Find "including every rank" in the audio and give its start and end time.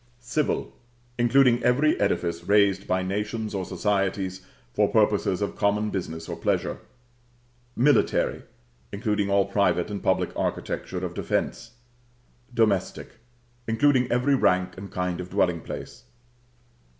13.67-14.75